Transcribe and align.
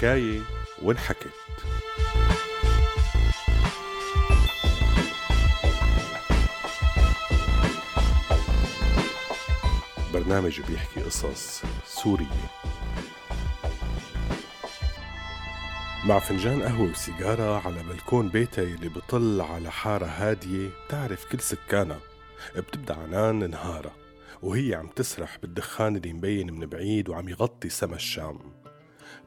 حكاية 0.00 0.40
وانحكت. 0.82 1.30
برنامج 10.12 10.60
بيحكي 10.60 11.00
قصص 11.00 11.62
سورية. 11.86 12.26
مع 16.04 16.18
فنجان 16.18 16.62
قهوة 16.62 16.90
وسيجارة 16.90 17.66
على 17.66 17.82
بلكون 17.82 18.28
بيتها 18.28 18.64
اللي 18.64 18.88
بطل 18.88 19.40
على 19.40 19.70
حارة 19.70 20.06
هادية 20.06 20.68
بتعرف 20.86 21.24
كل 21.24 21.40
سكانها. 21.40 22.00
بتبدأ 22.56 22.96
عنان 22.96 23.50
نهارها 23.50 23.92
وهي 24.42 24.74
عم 24.74 24.86
تسرح 24.86 25.38
بالدخان 25.42 25.96
اللي 25.96 26.12
مبين 26.12 26.52
من 26.52 26.66
بعيد 26.66 27.08
وعم 27.08 27.28
يغطي 27.28 27.68
سما 27.68 27.96
الشام. 27.96 28.59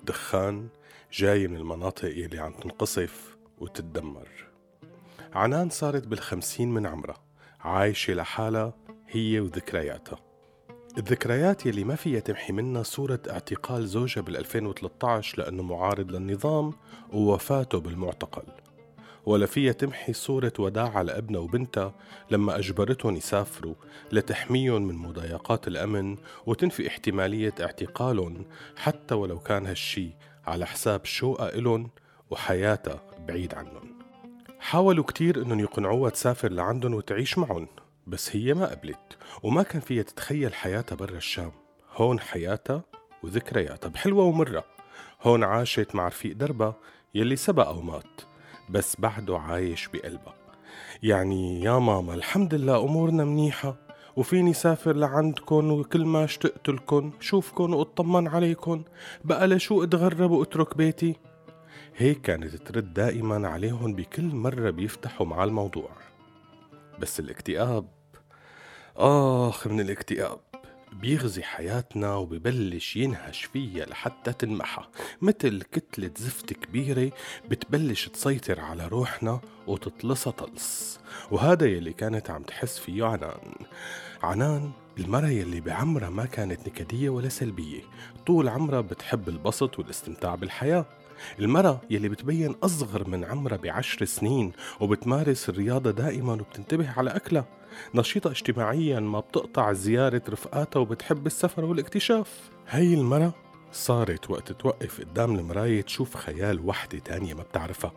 دخان 0.04 0.68
جاي 1.12 1.48
من 1.48 1.58
المناطق 1.58 2.06
اللي 2.08 2.40
عم 2.40 2.54
تنقصف 2.54 3.38
وتتدمر. 3.58 4.28
عنان 5.34 5.70
صارت 5.70 6.08
بالخمسين 6.08 6.72
من 6.74 6.86
عمرها 6.86 7.24
عايشة 7.60 8.14
لحالها 8.14 8.74
هي 9.08 9.40
وذكرياتها. 9.40 10.20
الذكريات 10.98 11.66
يلي 11.66 11.84
ما 11.84 11.96
فيها 11.96 12.20
تمحي 12.20 12.54
منها 12.54 12.84
صورة 12.84 13.20
اعتقال 13.30 13.88
زوجها 13.88 14.22
بال 14.22 14.38
2013 14.38 15.40
لأنه 15.40 15.64
معارض 15.64 16.12
للنظام 16.12 16.74
ووفاته 17.14 17.80
بالمعتقل. 17.80 18.63
ولا 19.26 19.46
فيها 19.46 19.72
تمحي 19.72 20.14
صورة 20.14 20.54
وداع 20.60 20.98
على 20.98 21.18
ابنها 21.18 21.42
وبنتها 21.42 21.94
لما 22.32 22.58
أجبرتهم 22.58 23.16
يسافروا 23.16 23.76
لتحميهم 24.12 24.82
من 24.82 24.96
مضايقات 24.96 25.68
الأمن 25.68 26.18
وتنفي 26.46 26.88
احتمالية 26.88 27.54
اعتقالهم 27.62 28.46
حتى 28.78 29.16
ولو 29.16 29.40
كان 29.40 29.66
هالشي 29.66 30.10
على 30.48 30.66
حساب 30.66 31.06
شوقها 31.06 31.56
إلهم 31.56 31.90
وحياتها 32.30 33.02
بعيد 33.28 33.54
عنهم. 33.54 34.00
حاولوا 34.60 35.04
كتير 35.04 35.42
إنهم 35.42 35.60
يقنعوها 35.60 36.10
تسافر 36.10 36.52
لعندهم 36.52 36.94
وتعيش 36.94 37.38
معهم 37.38 37.68
بس 38.08 38.36
هي 38.36 38.54
ما 38.54 38.66
قبلت 38.66 39.18
وما 39.44 39.64
كان 39.64 39.82
فيها 39.82 40.04
تتخيل 40.04 40.54
حياتها 40.54 40.96
برا 40.96 41.18
الشام. 41.18 41.52
هون 41.96 42.20
حياتها 42.20 42.84
وذكرياتها 43.24 43.90
بحلوة 43.90 44.24
ومرة. 44.24 44.66
هون 45.22 45.44
عاشت 45.44 45.96
مع 45.96 46.08
رفيق 46.08 46.36
دربها 46.36 46.76
يلي 47.16 47.36
سبق 47.36 47.70
ومات. 47.70 48.33
بس 48.70 48.96
بعده 49.00 49.38
عايش 49.38 49.88
بقلبها 49.88 50.34
يعني 51.04 51.62
يا 51.64 51.80
ماما 51.80 52.14
الحمد 52.14 52.54
لله 52.54 52.84
أمورنا 52.84 53.26
منيحة 53.26 53.76
وفيني 54.16 54.54
سافر 54.54 54.96
لعندكن 54.96 55.70
وكل 55.70 56.06
ما 56.06 56.24
اشتقت 56.24 56.70
لكن 56.70 57.12
شوفكن 57.20 57.74
وأطمن 57.74 58.28
عليكن 58.28 58.84
بقى 59.24 59.48
لشو 59.48 59.84
أتغرب 59.84 60.32
وأترك 60.32 60.78
بيتي. 60.78 61.16
هيك 61.98 62.22
كانت 62.22 62.56
ترد 62.56 62.94
دائما 62.94 63.48
عليهم 63.48 63.96
بكل 63.96 64.36
مرة 64.36 64.70
بيفتحوا 64.70 65.26
مع 65.26 65.44
الموضوع. 65.44 65.90
بس 67.00 67.20
الاكتئاب 67.20 67.86
آخ 68.98 69.68
من 69.68 69.80
الاكتئاب. 69.80 70.40
بيغزي 71.02 71.44
حياتنا 71.44 72.16
وببلش 72.16 72.96
ينهش 72.96 73.44
فيها 73.44 73.86
لحتى 73.86 74.34
تنمحى. 74.34 74.84
مثل 75.22 75.62
كتلة 75.62 76.12
زفت 76.18 76.54
كبيرة 76.54 77.12
بتبلش 77.50 78.08
تسيطر 78.08 78.60
على 78.60 78.88
روحنا 78.88 79.42
وتطلسها 79.68 80.32
طلس 80.32 81.00
وهذا 81.32 81.66
يلي 81.66 81.94
كانت 81.94 82.30
عم 82.30 82.44
تحس 82.44 82.80
فيه 82.80 83.06
عنان. 83.06 83.56
عنان 84.24 84.72
المرة 84.98 85.28
يلي 85.28 85.62
بعمرها 85.62 86.10
ما 86.10 86.26
كانت 86.26 86.68
نكدية 86.68 87.10
ولا 87.10 87.30
سلبية. 87.30 87.82
طول 88.28 88.48
عمرها 88.48 88.82
بتحب 88.82 89.30
البسط 89.30 89.80
والاستمتاع 89.80 90.36
بالحياة. 90.36 90.86
المرة 91.40 91.82
يلي 91.90 92.10
بتبين 92.10 92.56
أصغر 92.64 93.08
من 93.08 93.24
عمرها 93.24 93.58
بعشر 93.58 94.06
سنين 94.06 94.52
وبتمارس 94.80 95.50
الرياضة 95.50 95.92
دائما 95.92 96.34
وبتنتبه 96.34 96.92
على 96.98 97.10
أكلها 97.10 97.46
نشيطة 97.96 98.32
اجتماعيا 98.32 99.00
ما 99.00 99.20
بتقطع 99.20 99.74
زيارة 99.74 100.22
رفقاتها 100.30 100.80
وبتحب 100.80 101.28
السفر 101.28 101.66
والاكتشاف. 101.66 102.50
هي 102.70 102.94
المرة 102.94 103.34
صارت 103.72 104.30
وقت 104.30 104.52
توقف 104.52 105.02
قدام 105.02 105.40
المراية 105.40 105.82
تشوف 105.82 106.18
خيال 106.18 106.60
وحدة 106.60 107.00
تانية 107.00 107.34
ما 107.34 107.44
بتعرفها. 107.44 107.92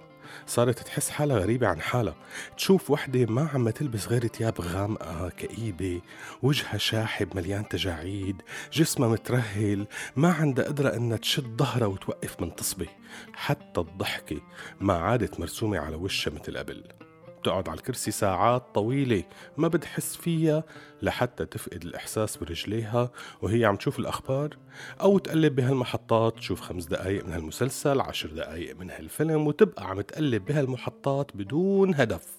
صارت 0.47 0.79
تحس 0.79 1.11
حالها 1.11 1.39
غريبة 1.39 1.67
عن 1.67 1.81
حالها. 1.81 2.15
تشوف 2.57 2.91
وحدة 2.91 3.27
ما 3.27 3.49
عم 3.55 3.71
تلبس 3.71 4.09
غير 4.09 4.27
تياب 4.27 4.61
غامقة 4.61 5.29
كئيبة 5.29 6.01
وجهها 6.43 6.79
شاحب 6.79 7.37
مليان 7.37 7.69
تجاعيد 7.69 8.43
جسمها 8.73 9.09
مترهل 9.09 9.87
ما 10.17 10.33
عندها 10.33 10.65
قدرة 10.65 10.97
إنها 10.97 11.17
تشد 11.17 11.57
ظهرها 11.57 11.87
وتوقف 11.87 12.41
من 12.41 12.57
تصبي. 12.57 12.89
حتى 13.33 13.81
الضحكة 13.81 14.41
ما 14.81 14.95
عادت 14.95 15.41
مرسومة 15.41 15.79
على 15.79 15.97
وشها 15.97 16.31
مثل 16.31 16.59
قبل. 16.59 17.06
بتقعد 17.41 17.69
على 17.69 17.79
الكرسي 17.79 18.11
ساعات 18.11 18.65
طويلة 18.75 19.23
ما 19.57 19.69
بتحس 19.69 20.17
فيها 20.17 20.65
لحتى 21.03 21.47
تفقد 21.47 21.83
الإحساس 21.85 22.37
برجليها 22.37 23.11
وهي 23.43 23.65
عم 23.65 23.77
تشوف 23.77 23.99
الأخبار 23.99 24.57
أو 25.01 25.19
تقلب 25.19 25.55
بهالمحطات 25.57 26.37
تشوف 26.39 26.61
خمس 26.61 26.85
دقايق 26.85 27.25
من 27.27 27.33
هالمسلسل 27.33 28.01
عشر 28.01 28.29
دقايق 28.29 28.77
من 28.77 28.91
هالفيلم 28.91 29.47
وتبقى 29.47 29.91
عم 29.91 30.01
تقلب 30.01 30.45
بهالمحطات 30.45 31.31
بدون 31.37 31.95
هدف. 31.95 32.37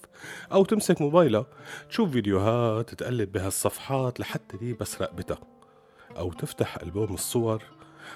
أو 0.52 0.64
تمسك 0.64 1.00
موبايلها 1.00 1.46
تشوف 1.90 2.10
فيديوهات 2.10 2.94
تقلب 2.94 3.32
بهالصفحات 3.32 4.20
لحتى 4.20 4.56
دي 4.56 4.72
بس 4.72 5.02
رقبتها. 5.02 5.38
أو 6.16 6.32
تفتح 6.32 6.76
ألبوم 6.82 7.14
الصور 7.14 7.62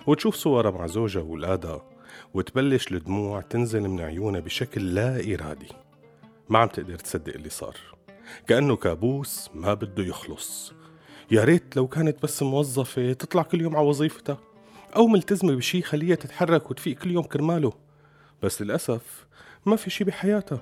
وتشوف 0.06 0.34
صورها 0.34 0.70
مع 0.70 0.86
زوجها 0.86 1.22
وولادها 1.22 1.82
وتبلش 2.34 2.92
الدموع 2.92 3.40
تنزل 3.40 3.88
من 3.88 4.00
عيونها 4.00 4.40
بشكل 4.40 4.94
لا 4.94 5.34
إرادي. 5.34 5.68
ما 6.48 6.58
عم 6.58 6.68
تقدر 6.68 6.98
تصدق 6.98 7.34
اللي 7.34 7.50
صار. 7.50 7.76
كأنه 8.46 8.76
كابوس 8.76 9.50
ما 9.54 9.74
بده 9.74 10.02
يخلص. 10.02 10.72
يا 11.30 11.44
ريت 11.44 11.76
لو 11.76 11.88
كانت 11.88 12.22
بس 12.22 12.42
موظفة 12.42 13.12
تطلع 13.12 13.42
كل 13.42 13.60
يوم 13.60 13.76
على 13.76 13.86
وظيفتها 13.86 14.38
أو 14.96 15.06
ملتزمة 15.06 15.54
بشي 15.54 15.82
خليها 15.82 16.14
تتحرك 16.14 16.70
وتفيق 16.70 16.98
كل 16.98 17.10
يوم 17.10 17.24
كرماله. 17.24 17.72
بس 18.42 18.62
للأسف 18.62 19.26
ما 19.66 19.76
في 19.76 19.90
شي 19.90 20.04
بحياتها 20.04 20.60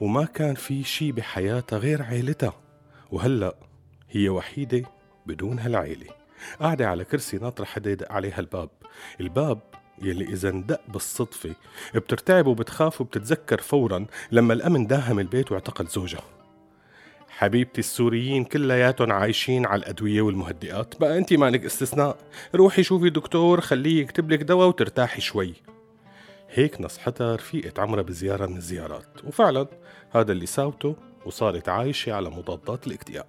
وما 0.00 0.24
كان 0.24 0.54
في 0.54 0.82
شي 0.82 1.12
بحياتها 1.12 1.78
غير 1.78 2.02
عيلتها. 2.02 2.60
وهلأ 3.10 3.56
هي 4.10 4.28
وحيدة 4.28 4.82
بدون 5.26 5.58
هالعيلة. 5.58 6.06
قاعدة 6.60 6.88
على 6.88 7.04
كرسي 7.04 7.38
ناطرة 7.38 7.64
حدا 7.64 7.90
يدق 7.90 8.12
عليها 8.12 8.40
الباب. 8.40 8.70
الباب 9.20 9.60
يلي 10.02 10.24
إذا 10.24 10.48
اندق 10.48 10.80
بالصدفة 10.88 11.54
بترتعب 11.94 12.46
وبتخاف 12.46 13.00
وبتتذكر 13.00 13.60
فورا 13.60 14.06
لما 14.32 14.54
الأمن 14.54 14.86
داهم 14.86 15.18
البيت 15.18 15.52
واعتقل 15.52 15.86
زوجها. 15.86 16.24
حبيبتي 17.28 17.78
السوريين 17.78 18.44
كلياتهم 18.44 19.12
عايشين 19.12 19.66
على 19.66 19.78
الأدوية 19.78 20.22
والمهدئات. 20.22 21.00
بقى 21.00 21.18
أنت 21.18 21.32
مالك 21.32 21.64
استثناء. 21.64 22.16
روحي 22.54 22.82
شوفي 22.82 23.10
دكتور 23.10 23.60
خليه 23.60 24.00
يكتب 24.00 24.30
لك 24.30 24.42
دواء 24.42 24.68
وترتاحي 24.68 25.20
شوي. 25.20 25.54
هيك 26.50 26.80
نصحتها 26.80 27.36
رفيقة 27.36 27.82
عمرها 27.82 28.02
بزيارة 28.02 28.46
من 28.46 28.56
الزيارات. 28.56 29.24
وفعلا 29.24 29.66
هذا 30.10 30.32
اللي 30.32 30.46
ساوته 30.46 30.96
وصارت 31.26 31.68
عايشة 31.68 32.12
على 32.12 32.30
مضادات 32.30 32.86
الاكتئاب. 32.86 33.26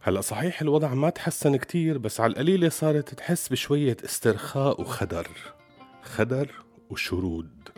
هلأ 0.00 0.20
صحيح 0.20 0.60
الوضع 0.60 0.94
ما 0.94 1.10
تحسن 1.10 1.56
كتير 1.56 1.98
بس 1.98 2.20
على 2.20 2.32
القليلة 2.32 2.68
صارت 2.68 3.14
تحس 3.14 3.48
بشوية 3.48 3.96
استرخاء 4.04 4.80
وخدر. 4.80 5.28
خدر 6.08 6.50
وشرود 6.90 7.68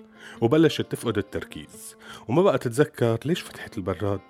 وبلشت 0.40 0.82
تفقد 0.82 1.18
التركيز. 1.18 1.96
وما 2.28 2.42
بقى 2.42 2.58
تتذكر 2.58 3.18
ليش 3.24 3.42
فتحت 3.42 3.78
البراد؟ 3.78 4.20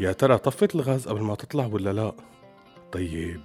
يا 0.00 0.12
ترى 0.12 0.38
طفت 0.38 0.74
الغاز 0.74 1.08
قبل 1.08 1.20
ما 1.20 1.34
تطلع 1.34 1.66
ولا 1.66 1.92
لا؟ 1.92 2.12
طيب 2.92 3.40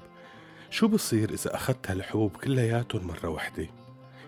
شو 0.69 0.87
بصير 0.87 1.29
إذا 1.29 1.55
أخذت 1.55 1.91
هالحبوب 1.91 2.37
كلياتهم 2.37 3.07
مرة 3.07 3.29
وحدة 3.29 3.67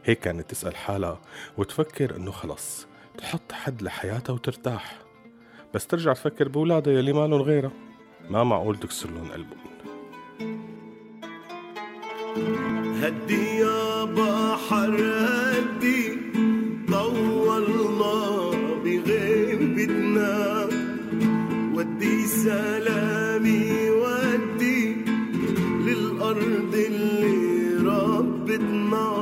هيك 0.05 0.19
كانت 0.19 0.49
تسأل 0.49 0.75
حالها 0.75 1.21
وتفكر 1.57 2.15
إنه 2.15 2.31
خلص 2.31 2.87
تحط 3.17 3.51
حد 3.51 3.81
لحياتها 3.81 4.33
وترتاح. 4.33 4.99
بس 5.73 5.87
ترجع 5.87 6.13
تفكر 6.13 6.47
بولادها 6.47 6.93
يلي 6.93 7.13
مالن 7.13 7.33
غيرها. 7.33 7.71
ما 8.29 8.43
معقول 8.43 8.79
تكسر 8.79 9.09
لهم 9.09 9.31
قلبهم. 9.31 9.69
هدي 13.01 13.45
يا 13.57 14.03
بحر 14.03 14.95
هدي. 14.99 16.03
طولنا 16.91 18.51
بغيبتنا 18.83 20.67
ودي 21.75 22.27
سلامي 22.27 23.89
ودي 23.89 24.95
للأرض 25.85 26.73
اللي 26.75 27.37
ربتنا. 27.89 29.18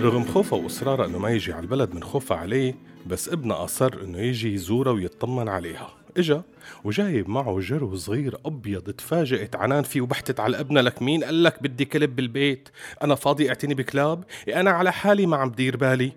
رغم 0.00 0.24
خوفها 0.24 0.58
وإصرارها 0.58 1.06
إنه 1.06 1.18
ما 1.18 1.30
يجي 1.30 1.52
على 1.52 1.62
البلد 1.62 1.94
من 1.94 2.02
خوفها 2.02 2.36
عليه 2.36 2.74
بس 3.06 3.28
ابنها 3.28 3.64
أصر 3.64 4.02
إنه 4.04 4.18
يجي 4.18 4.54
يزورها 4.54 4.92
ويطمن 4.92 5.48
عليها. 5.48 5.90
إجا 6.16 6.42
وجايب 6.84 7.28
معه 7.28 7.60
جرو 7.60 7.96
صغير 7.96 8.36
أبيض 8.44 8.82
تفاجئت 8.82 9.56
عنان 9.56 9.82
فيه 9.82 10.00
وبحتت 10.00 10.40
على 10.40 10.60
ابنها 10.60 10.82
لك 10.82 11.02
مين؟ 11.02 11.24
قال 11.24 11.42
لك 11.42 11.62
بدي 11.62 11.84
كلب 11.84 12.16
بالبيت. 12.16 12.68
أنا 13.02 13.14
فاضي 13.14 13.48
اعتني 13.48 13.74
بكلاب. 13.74 14.24
إيه 14.48 14.60
أنا 14.60 14.70
على 14.70 14.92
حالي 14.92 15.26
ما 15.26 15.36
عم 15.36 15.50
دير 15.50 15.76
بالي. 15.76 16.12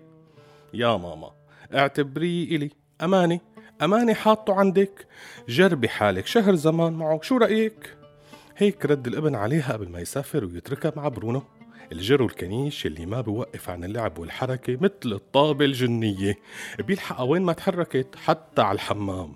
يا 0.74 0.96
ماما 0.96 1.30
اعتبريه 1.74 2.56
إلي. 2.56 2.70
أمانة 3.02 3.40
أمانة 3.82 4.14
حاطه 4.14 4.54
عندك. 4.54 5.06
جربي 5.48 5.88
حالك 5.88 6.26
شهر 6.26 6.54
زمان 6.54 6.92
معه. 6.92 7.20
شو 7.22 7.36
رأيك؟ 7.36 7.96
هيك 8.56 8.86
رد 8.86 9.06
الابن 9.06 9.34
عليها 9.34 9.72
قبل 9.72 9.88
ما 9.88 10.00
يسافر 10.00 10.44
ويتركها 10.44 10.92
مع 10.96 11.08
برونو. 11.08 11.42
الجرو 11.92 12.26
الكنيش 12.26 12.86
اللي 12.86 13.06
ما 13.06 13.20
بوقف 13.20 13.70
عن 13.70 13.84
اللعب 13.84 14.18
والحركة 14.18 14.76
مثل 14.76 15.12
الطابة 15.12 15.64
الجنية. 15.64 16.38
بيلحقها 16.78 17.22
وين 17.22 17.42
ما 17.42 17.52
تحركت 17.52 18.16
حتى 18.16 18.62
على 18.62 18.76
الحمام. 18.76 19.32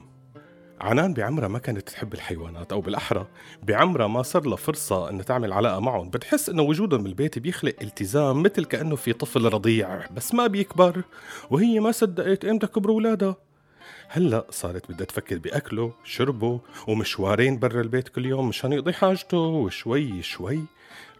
عنان 0.81 1.15
بعمرها 1.15 1.49
ما 1.49 1.59
كانت 1.59 1.89
تحب 1.89 2.15
الحيوانات 2.15 2.73
أو 2.73 2.81
بالأحرى. 2.81 3.27
بعمرها 3.63 4.07
ما 4.07 4.23
صار 4.23 4.47
لها 4.47 4.57
فرصة 4.57 5.11
إنها 5.11 5.23
تعمل 5.23 5.53
علاقة 5.53 5.81
معهم. 5.81 6.11
بتحس 6.11 6.49
إنه 6.49 6.63
وجودهم 6.63 7.03
بالبيت 7.03 7.39
بيخلق 7.39 7.75
التزام 7.83 8.43
مثل 8.43 8.65
كأنه 8.65 8.97
في 8.97 9.13
طفل 9.13 9.45
رضيع 9.45 10.07
بس 10.07 10.35
ما 10.35 10.47
بيكبر. 10.47 11.03
وهي 11.51 11.81
ما 11.81 11.93
صدقت 11.93 12.45
إمتى 12.45 12.67
كبروا 12.67 12.97
ولادها. 12.97 13.48
هلا 14.09 14.47
صارت 14.51 14.93
بدها 14.93 15.07
تفكر 15.07 15.39
بأكله 15.39 15.93
شربه 16.05 16.61
ومشوارين 16.89 17.59
برا 17.59 17.81
البيت 17.81 18.09
كل 18.09 18.27
يوم 18.27 18.49
مشان 18.49 18.73
يقضي 18.73 18.93
حاجته 18.93 19.39
وشوي 19.39 20.23
شوي. 20.23 20.65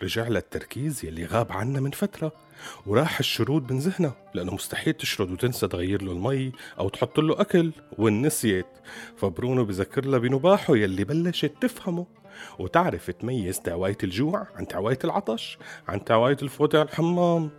رجع 0.03 0.29
لها 0.29 0.39
التركيز 0.39 1.05
يلي 1.05 1.25
غاب 1.25 1.53
عنا 1.53 1.81
من 1.81 1.91
فترة 1.91 2.33
وراح 2.87 3.19
الشرود 3.19 3.73
من 3.73 3.79
ذهنها 3.79 4.17
لأنه 4.35 4.55
مستحيل 4.55 4.93
تشرد 4.93 5.31
وتنسى 5.31 5.69
تغير 5.69 6.03
له 6.03 6.13
المي 6.13 6.53
أو 6.79 6.89
تحط 6.89 7.21
له 7.21 7.41
أكل 7.41 7.73
ونسيت. 7.99 8.67
فبرونو 9.17 9.65
بذكر 9.65 10.05
لها 10.05 10.19
بنباحه 10.19 10.77
يلي 10.77 11.05
بلشت 11.05 11.53
تفهمه. 11.61 12.07
وتعرف 12.59 13.11
تميز 13.11 13.61
تعواية 13.61 13.99
الجوع 14.05 14.47
عن 14.57 14.69
تعواية 14.69 14.99
العطش 15.05 15.59
عن 15.89 16.05
تعواية 16.05 16.37
الفوت 16.43 16.75
على 16.75 16.85
الحمام. 16.85 17.51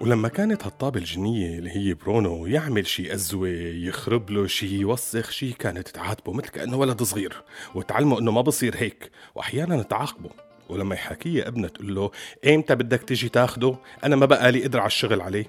ولما 0.00 0.28
كانت 0.28 0.64
هالطابة 0.64 1.00
الجنية 1.00 1.58
اللي 1.58 1.70
هي 1.70 1.94
برونو 1.94 2.46
يعمل 2.46 2.86
شي 2.86 3.14
أزوة 3.14 3.48
يخرب 3.48 4.30
له 4.30 4.46
شي 4.46 4.76
يوسخ 4.78 5.30
شي 5.30 5.52
كانت 5.52 5.88
تعاتبه 5.88 6.32
مثل 6.32 6.48
كأنه 6.48 6.76
ولد 6.76 7.02
صغير 7.02 7.42
وتعلمه 7.74 8.18
إنه 8.18 8.32
ما 8.32 8.40
بصير 8.40 8.74
هيك 8.76 9.10
وأحيانا 9.34 9.82
تعاقبه 9.82 10.30
ولما 10.68 10.94
يحاكيها 10.94 11.48
ابنها 11.48 11.68
تقول 11.68 11.94
له 11.94 12.10
ايمتى 12.46 12.74
بدك 12.74 13.02
تيجي 13.02 13.28
تاخده؟ 13.28 13.76
أنا 14.04 14.16
ما 14.16 14.26
بقى 14.26 14.52
لي 14.52 14.64
قدر 14.64 14.78
على 14.78 14.86
الشغل 14.86 15.20
عليه. 15.20 15.46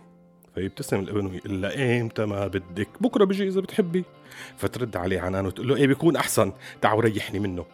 فيبتسم 0.55 0.99
الابن 0.99 1.25
ويقول 1.25 1.61
لها 1.61 1.71
ايمتى 1.71 2.25
ما 2.25 2.47
بدك؟ 2.47 2.87
بكرة 3.01 3.25
بيجي 3.25 3.47
إذا 3.47 3.61
بتحبي. 3.61 4.03
فترد 4.57 4.97
عليه 4.97 5.19
عنان 5.19 5.45
وتقول 5.45 5.67
له 5.67 5.75
إيه 5.75 5.87
بيكون 5.87 6.15
أحسن؟ 6.15 6.51
تعال 6.81 6.99
ريحني 6.99 7.39
منه. 7.39 7.65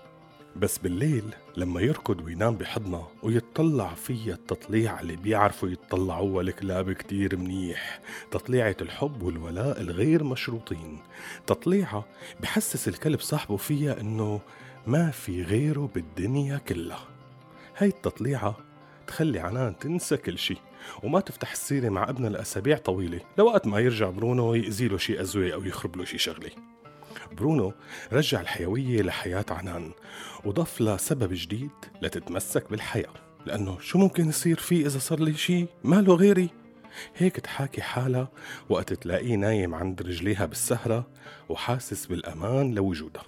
بس 0.55 0.77
بالليل 0.77 1.23
لما 1.57 1.81
يركض 1.81 2.21
وينام 2.21 2.55
بحضنها 2.55 3.07
ويتطلع 3.23 3.93
فيها 3.93 4.33
التطليع 4.33 4.99
اللي 4.99 5.15
بيعرفوا 5.15 5.69
يتطلعوها 5.69 6.41
الكلاب 6.41 6.91
كتير 6.91 7.37
منيح. 7.37 8.01
تطليعة 8.31 8.75
الحب 8.81 9.23
والولاء 9.23 9.81
الغير 9.81 10.23
مشروطين. 10.23 10.99
تطليعها 11.47 12.05
بحسس 12.41 12.87
الكلب 12.87 13.19
صاحبه 13.19 13.57
فيها 13.57 14.01
إنه 14.01 14.41
ما 14.87 15.11
في 15.11 15.43
غيره 15.43 15.89
بالدنيا 15.95 16.57
كلها. 16.57 17.07
هاي 17.77 17.87
التطليعة 17.87 18.57
تخلي 19.07 19.39
عنان 19.39 19.77
تنسى 19.79 20.17
كل 20.17 20.37
شي 20.37 20.57
وما 21.03 21.19
تفتح 21.19 21.51
السيرة 21.51 21.89
مع 21.89 22.09
ابنها 22.09 22.29
لأسابيع 22.29 22.77
طويلة 22.77 23.19
لوقت 23.37 23.67
ما 23.67 23.79
يرجع 23.79 24.09
برونو 24.09 24.53
يأذي 24.53 24.87
له 24.87 24.97
شي 24.97 25.21
أزوي 25.21 25.53
أو 25.53 25.63
يخرب 25.63 25.97
له 25.97 26.05
شي 26.05 26.17
شغلة. 26.17 26.51
برونو 27.31 27.73
رجع 28.11 28.41
الحيوية 28.41 29.01
لحياة 29.01 29.45
عنان 29.49 29.91
وضاف 30.45 30.81
لها 30.81 30.97
سبب 30.97 31.29
جديد 31.33 31.71
لتتمسك 32.01 32.71
بالحياة 32.71 33.13
لأنه 33.45 33.79
شو 33.79 33.97
ممكن 33.97 34.29
يصير 34.29 34.57
فيه 34.59 34.85
إذا 34.85 34.99
صار 34.99 35.19
لي 35.19 35.33
شي 35.33 35.65
ماله 35.83 36.15
غيري؟ 36.15 36.49
هيك 37.15 37.39
تحاكي 37.39 37.81
حالها 37.81 38.31
وقت 38.69 38.93
تلاقيه 38.93 39.35
نايم 39.35 39.75
عند 39.75 40.01
رجليها 40.01 40.45
بالسهرة 40.45 41.07
وحاسس 41.49 42.05
بالأمان 42.05 42.75
لوجودها. 42.75 43.23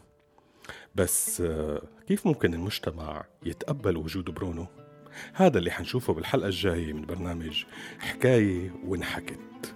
بس 0.96 1.44
كيف 2.08 2.28
ممكن 2.28 2.54
المجتمع 2.54 3.26
يتقبل 3.46 3.98
وجود 3.98 4.26
برونو؟ 4.26 4.68
هذا 5.34 5.58
اللي 5.58 5.72
حنشوفه 5.72 6.14
بالحلقة 6.14 6.48
الجاية 6.48 6.94
من 6.94 7.06
برنامج 7.06 7.64
حكاية 8.00 8.72
وانحكت 8.86 9.75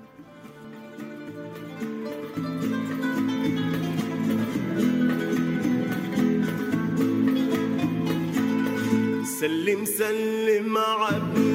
سلم 9.40 9.86
سلم 9.86 10.78
عبلادي 10.78 11.49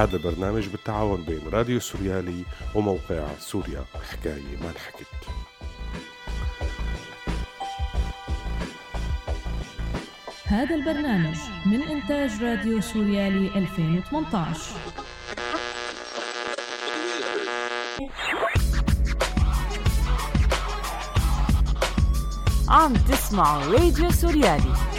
هذا 0.00 0.16
البرنامج 0.16 0.68
بالتعاون 0.68 1.22
بين 1.22 1.40
راديو 1.52 1.80
سوريالي 1.80 2.44
وموقع 2.74 3.28
سوريا. 3.38 3.84
حكاية 4.10 4.56
ما 4.62 4.70
انحكت 4.70 5.06
هذا 10.44 10.74
البرنامج 10.74 11.36
من 11.66 11.82
إنتاج 11.82 12.42
راديو 12.42 12.80
سوريالي 12.80 13.58
2018 13.58 14.60
عم 22.68 22.94
تسمعوا 22.94 23.64
راديو 23.64 24.10
سوريالي. 24.10 24.89